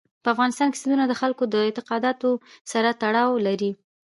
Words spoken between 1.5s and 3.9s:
اعتقاداتو سره تړاو لري.